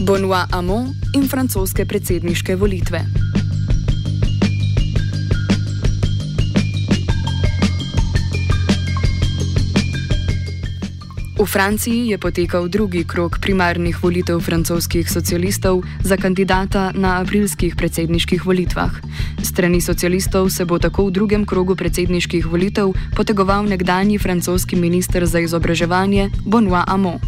[0.00, 3.04] Benoit Hamon in francoske predsedniške volitve.
[11.40, 18.46] V Franciji je potekal drugi krok primarnih volitev francoskih socialistov za kandidata na aprilskih predsedniških
[18.46, 18.92] volitvah.
[19.42, 25.40] Strani socialistov se bo tako v drugem krogu predsedniških volitev potegoval nekdani francoski minister za
[25.40, 27.18] izobraževanje Benoit Hamon.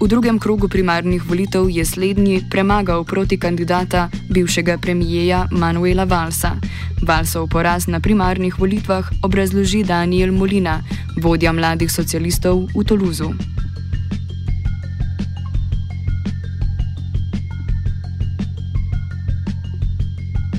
[0.00, 6.56] V drugem krogu primarnih volitev je slednji premagal proti kandidata bivšega premijeja Manuela Valsa.
[7.02, 10.82] Valsov poraz na primarnih volitvah obrazloži Daniel Molina,
[11.22, 13.57] vodja mladih socialistov v Toulouseu.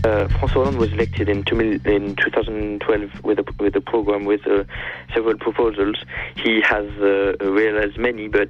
[0.03, 1.39] Uh, François Hollande was elected in,
[1.85, 4.63] in 2012 with a, with a program with uh,
[5.13, 5.98] several proposals.
[6.35, 8.49] He has uh, realized many, but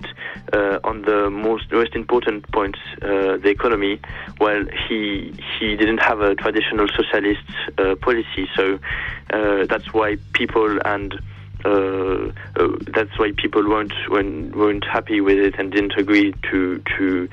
[0.54, 4.00] uh, on the most most important points, uh, the economy,
[4.40, 7.42] well, he he didn't have a traditional socialist
[7.80, 8.80] uh, policy, so
[9.32, 11.20] that's why people and
[11.66, 17.28] uh, uh, that's why people weren't weren't happy with it and didn't agree to to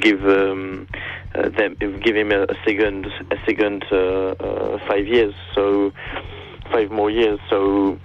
[0.00, 0.86] give um,
[1.34, 5.92] uh, them give him a, a second a second uh, uh, five years so
[6.70, 7.38] five more years.
[7.50, 7.98] So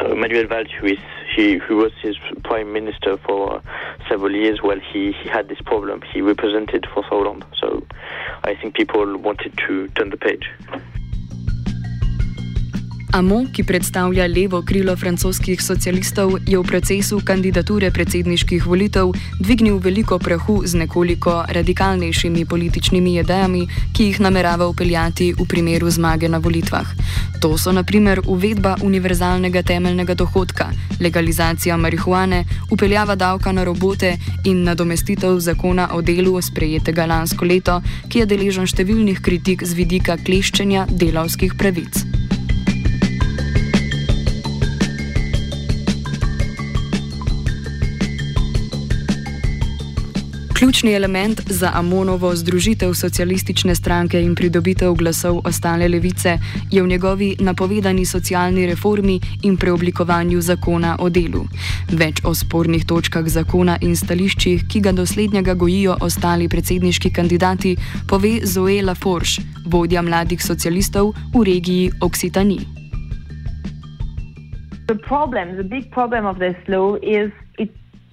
[0.00, 0.98] Manuel Valls who is
[1.36, 3.62] he who was his prime minister for
[4.08, 6.02] several years well he, he had this problem.
[6.12, 7.42] He represented for so long.
[7.60, 7.86] So
[8.44, 10.50] I think people wanted to turn the page.
[13.12, 20.18] Amo, ki predstavlja levo krilo francoskih socialistov, je v procesu kandidature predsedniških volitev dvignil veliko
[20.18, 26.86] prahu z nekoliko radikalnejšimi političnimi idejami, ki jih namerava upeljati v primeru zmage na volitvah.
[27.42, 35.40] To so naprimer uvedba univerzalnega temeljnega dohodka, legalizacija marihuane, upeljava davka na robote in nadomestitev
[35.40, 41.58] zakona o delu sprejetega lansko leto, ki je deležen številnih kritik z vidika kleščenja delavskih
[41.58, 42.19] pravic.
[50.60, 56.38] Ključni element za Amonovo združitev socialistične stranke in pridobitev glasov ostale levice
[56.70, 61.46] je v njegovi napovedani socialni reformi in preoblikovanju zakona o delu.
[61.92, 67.76] Več o spornih točkah zakona in stališčih, ki ga doslednjega gojijo ostali predsedniški kandidati,
[68.08, 72.60] pove Zoe Laforge, vodja mladih socialistov v regiji Occitanie.
[74.86, 77.32] The problem, the big problem of this law is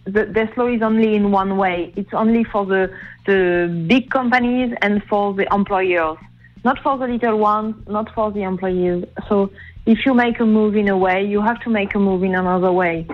[0.07, 1.93] the, this law is only in one way.
[1.95, 2.91] It's only for the,
[3.25, 6.17] the big companies and for the employers,
[6.63, 9.05] not for the little ones, not for the employees.
[9.27, 9.51] So
[9.85, 12.35] if you make a move in a way, you have to make a move in
[12.35, 13.05] another way.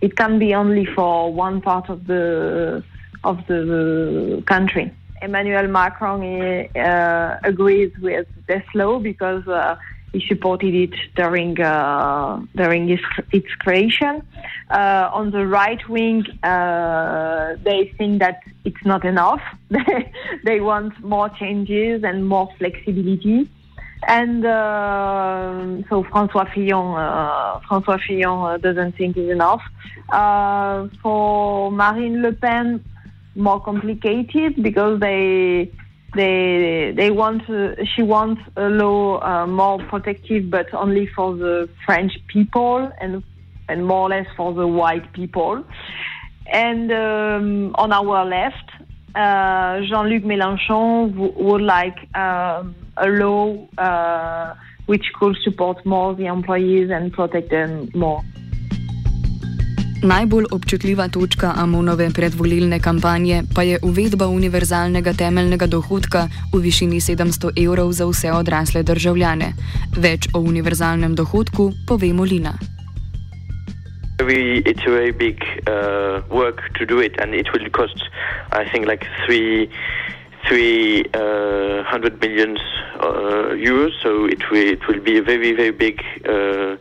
[0.00, 2.82] It can be only for one part of the
[3.22, 4.90] of the country.
[5.20, 6.22] Emmanuel Macron
[6.74, 9.76] uh, agrees with this law because uh,
[10.12, 14.22] he supported it during uh, during its, its creation.
[14.70, 19.40] Uh, on the right wing, uh, they think that it's not enough.
[20.44, 23.48] they want more changes and more flexibility.
[24.08, 29.62] And uh, so François Fillon, uh, François Fillon uh, doesn't think it's enough.
[31.02, 32.82] for Marine Le Pen,
[33.36, 35.70] more complicated because they
[36.14, 41.68] they they want uh, she wants a law uh, more protective, but only for the
[41.84, 43.22] French people and
[43.68, 45.64] and more or less for the white people.
[46.52, 48.68] And um, on our left,
[49.14, 54.54] uh, Jean-Luc Mélenchon would like um, a law uh,
[54.86, 58.22] which could support more the employees and protect them more.
[60.02, 66.24] Najbolj občutljiva točka Amonove predvolilne kampanje pa je uvedba univerzalnega temeljnega dohodka
[66.54, 69.52] v višini 700 evrov za vse odrasle državljane.
[69.96, 72.56] Več o univerzalnem dohodku pove Molina.
[74.24, 75.36] Very, it's a very big
[75.68, 78.00] uh, work to do it, and it will cost,
[78.52, 79.68] I think, like three,
[80.48, 82.56] three uh, hundred million
[83.00, 83.92] uh, euros.
[84.02, 86.76] So it will, it will be a very, very big uh,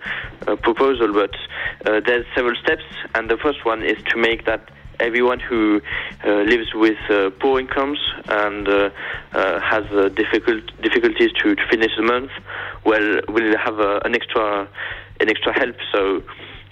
[0.48, 1.12] uh, proposal.
[1.14, 2.84] But uh, there's several steps,
[3.16, 5.82] and the first one is to make that everyone who
[6.26, 8.90] uh, lives with uh, poor incomes and uh,
[9.32, 9.84] has
[10.16, 12.32] difficult difficulties to, to, finish the month,
[12.86, 14.68] well, will have an extra
[15.20, 15.76] an extra help.
[15.92, 16.24] So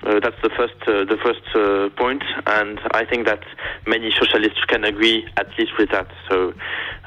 [0.03, 3.43] uh, that's the first uh, the first uh, point, and I think that
[3.87, 6.07] many socialists can agree at least with that.
[6.29, 6.53] So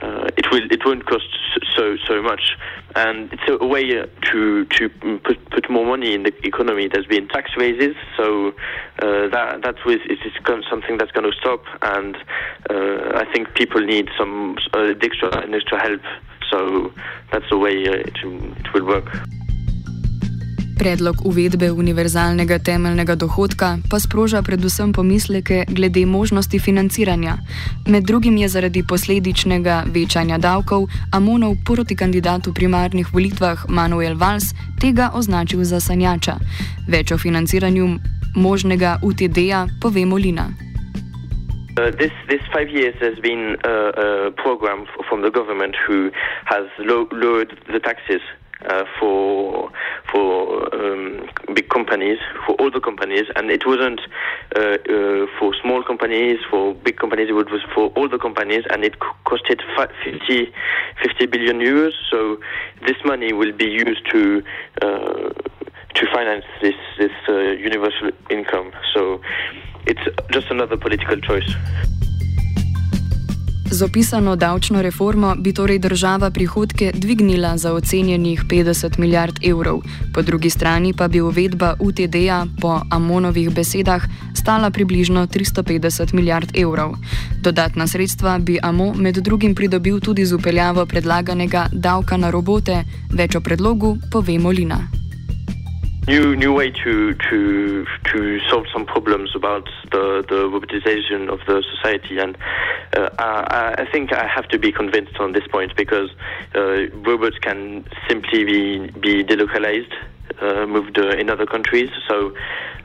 [0.03, 1.29] uh, it will it won't cost
[1.77, 2.57] so so much,
[2.97, 3.85] and it's a way
[4.33, 4.89] to to
[5.23, 6.89] put put more money in the economy.
[6.89, 8.49] There's been tax raises, so
[8.99, 10.19] uh, that that was is
[10.69, 12.17] something that's going to stop, and
[12.69, 14.59] uh, I think people need some
[15.01, 16.03] extra extra help.
[16.51, 16.93] So
[17.31, 19.09] that's the way it, it will work.
[20.81, 27.35] Predlog uvedbe univerzalnega temeljnega dohodka pa sproža predvsem pomisleke glede možnosti financiranja.
[27.87, 34.45] Med drugim je zaradi posledičnega večanja davkov Amonov proti kandidatu primarnih volitvah Manuel Valls
[34.81, 36.35] tega označil za sanjača.
[36.89, 37.87] Več o financiranju
[38.37, 40.49] možnega UTD-ja pove Molina.
[40.49, 46.09] Uh, this this five years has been a, a program from the government who
[46.45, 48.23] has low, lowered the taxes
[48.69, 49.71] uh, for
[50.13, 54.01] for um, big companies, for all the companies, and it wasn't
[54.57, 57.29] uh, uh, for small companies, for big companies.
[57.29, 59.61] It was for all the companies, and it costed
[60.05, 60.53] 50,
[61.03, 61.93] 50 billion euros.
[62.11, 62.39] So
[62.87, 64.43] this money will be used to
[64.83, 65.31] uh,
[65.95, 68.73] to finance this this universal income.
[68.95, 69.21] So
[69.87, 71.55] it's just another political choice.
[73.71, 79.83] Z opisano davčno reformo bi torej država prihodke dvignila za ocenjenih 50 milijard evrov,
[80.15, 84.03] po drugi strani pa bi uvedba UTD-ja po Amonovih besedah
[84.35, 86.95] stala približno 350 milijard evrov.
[87.41, 93.37] Dodatna sredstva bi Amo med drugim pridobil tudi z upeljavo predlaganega davka na robote, več
[93.37, 95.00] o predlogu pove Molina.
[96.07, 101.63] New new way to to to solve some problems about the the robotization of the
[101.75, 102.19] society.
[102.19, 102.37] And
[102.97, 106.11] uh, I, I, think I have to be convinced on this point because
[106.55, 109.93] uh, robots can simply be be delocalized
[110.41, 111.91] uh, moved uh, in other countries.
[112.09, 112.35] So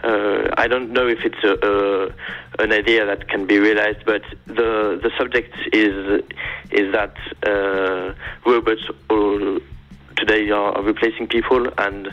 [0.03, 4.23] uh, I don't know if it's a, a, an idea that can be realized but
[4.45, 6.21] the the subject is
[6.71, 7.15] is that
[7.47, 8.13] uh,
[8.45, 8.83] robots
[10.15, 12.07] today are replacing people and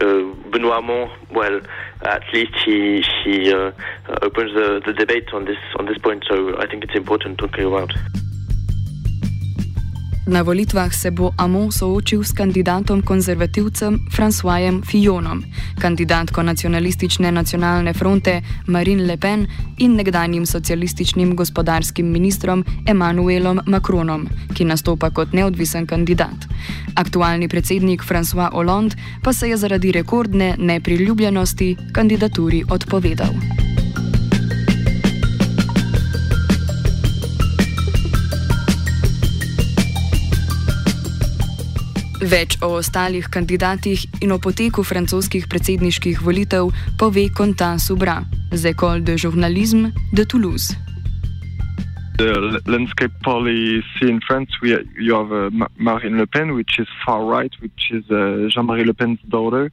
[0.00, 1.60] uh, Benoît Hamon, well,
[2.02, 3.72] at least he he uh,
[4.22, 6.24] opens the, the debate on this on this point.
[6.28, 7.92] So I think it's important to talk about.
[10.28, 15.40] Na volitvah se bo Amon soočil s kandidatom konzervativcem Françoisem Fillonom,
[15.80, 19.46] kandidatko nacionalistične nacionalne fronte Marine Le Pen
[19.78, 26.44] in nekdanjim socialističnim gospodarskim ministrom Emmanuelom Macronom, ki nastopa kot neodvisen kandidat.
[26.94, 33.67] Aktualni predsednik François Hollande pa se je zaradi rekordne nepriljubljenosti kandidaturi odpovedal.
[42.28, 46.68] Več o ostalih kandidatih in o poteku francoskih predsedniških volitev
[47.00, 48.18] pove Contant Subra
[48.52, 50.76] z École de Journalisme de Toulouse.
[52.18, 55.48] The landscape policy in France, we, you have uh,
[55.78, 59.70] Marine Le Pen, which is far right, which is uh, Jean-Marie Le Pen's daughter.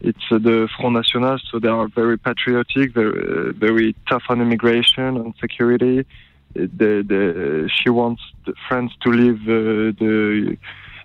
[0.00, 4.40] It's uh, the Front National, so they are very patriotic, very, uh, very tough on
[4.40, 6.06] immigration and security.
[6.54, 8.22] The, the, she wants
[8.66, 10.56] France to leave uh, the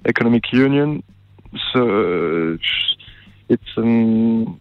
[0.05, 1.03] economic union.
[1.73, 1.81] So
[2.53, 2.57] uh,
[3.49, 4.59] it's um,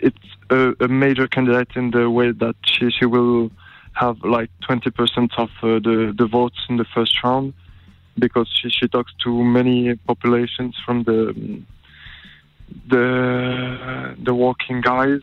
[0.00, 3.50] it's a, a, major candidate in the way that she, she will
[3.94, 7.54] have like 20% of uh, the, the votes in the first round
[8.18, 11.62] because she, she talks to many populations from the
[12.88, 15.20] the the working guys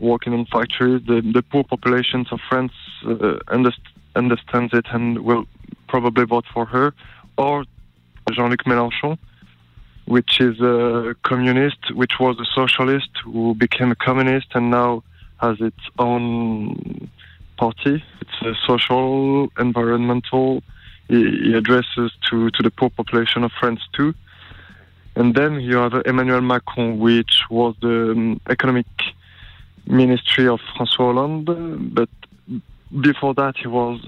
[0.00, 2.72] working in factories the, the poor populations of France
[3.06, 5.46] uh, underst- understands it and will
[5.86, 6.92] probably vote for her
[7.38, 7.64] or
[8.32, 9.18] Jean-Luc Mélenchon,
[10.06, 15.02] which is a communist, which was a socialist who became a communist and now
[15.38, 17.10] has its own
[17.56, 18.02] party.
[18.20, 20.62] It's a social, environmental.
[21.08, 24.14] He, addresses to, to the poor population of France too.
[25.16, 28.86] And then you have Emmanuel Macron, which was the um, economic
[29.86, 32.08] ministry of François Hollande, but
[33.00, 34.00] before that he was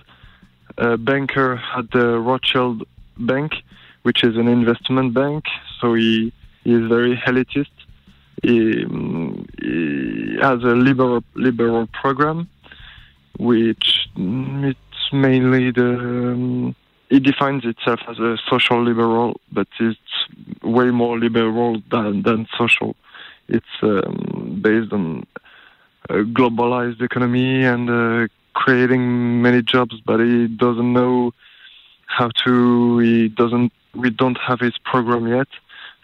[0.78, 2.85] a banker at the Rothschild
[3.18, 3.52] Bank,
[4.06, 5.42] which is an investment bank.
[5.80, 6.32] So he,
[6.62, 7.76] he is very elitist.
[8.40, 8.86] He,
[9.60, 12.48] he, has a liberal liberal program,
[13.40, 15.90] which it's mainly the
[16.34, 16.76] um,
[17.10, 20.16] it defines itself as a social liberal, but it's
[20.62, 22.94] way more liberal than than social.
[23.48, 25.26] It's um, based on
[26.10, 31.32] a globalized economy and uh, creating many jobs, but he doesn't know
[32.06, 32.98] how to.
[32.98, 35.48] He doesn't we don't have his program yet,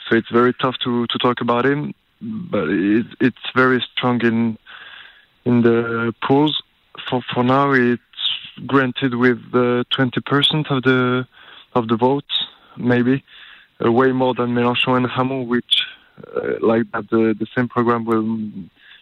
[0.08, 1.94] so it's very tough to, to talk about him.
[2.20, 4.58] But it, it's very strong in
[5.44, 6.62] in the polls.
[7.08, 8.02] For for now, it's
[8.66, 11.26] granted with uh, 20% of the
[11.74, 13.24] of the votes, maybe
[13.84, 15.84] uh, way more than Mélenchon and Hamon, which
[16.36, 18.38] uh, like that the, the same program will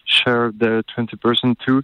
[0.05, 1.83] share the 20% too.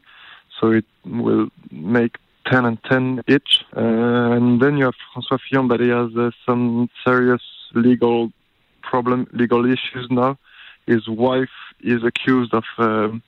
[0.59, 2.17] So it will make
[2.49, 3.65] 10 and 10 each.
[3.75, 7.41] Uh, and then you have François Fillon, but he has uh, some serious
[7.73, 8.31] legal
[8.81, 10.37] problem, legal issues now.
[10.85, 11.49] His wife
[11.81, 13.21] is accused of um,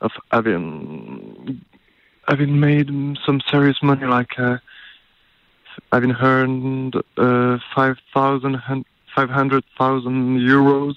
[0.00, 1.64] of having
[2.26, 2.88] having made
[3.24, 4.56] some serious money, like uh,
[5.92, 8.62] having earned uh, 5,000,
[9.14, 10.94] 500,000 euros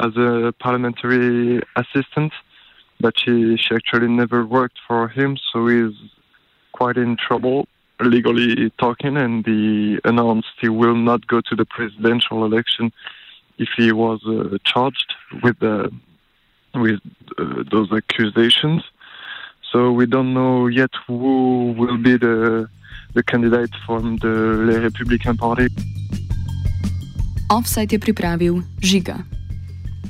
[0.00, 2.32] as a parliamentary assistant,
[3.00, 5.94] but she, she actually never worked for him, so he's
[6.78, 7.66] quite in trouble
[8.00, 12.92] legally talking, and he announced he will not go to the presidential election
[13.58, 15.10] if he was uh, charged
[15.42, 15.88] with uh,
[16.74, 17.00] with
[17.38, 18.82] uh, those accusations.
[19.72, 22.68] So we don't know yet who will be the
[23.14, 24.34] the candidate from the
[24.68, 25.68] Les Republican Party.
[27.48, 29.35] Offside je pripravil Žiga.